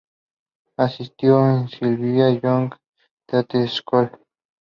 [0.77, 2.73] Asistió al Sylvia Young
[3.27, 4.09] Theatre School.